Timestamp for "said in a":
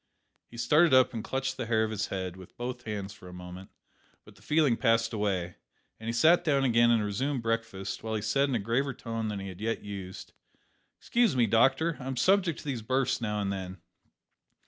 8.23-8.59